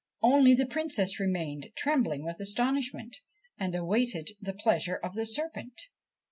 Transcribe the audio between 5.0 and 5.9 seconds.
the serpent.